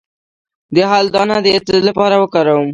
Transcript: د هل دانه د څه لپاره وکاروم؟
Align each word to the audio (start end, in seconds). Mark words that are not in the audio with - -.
د 0.75 0.77
هل 0.91 1.05
دانه 1.15 1.37
د 1.43 1.47
څه 1.67 1.75
لپاره 1.87 2.15
وکاروم؟ 2.21 2.69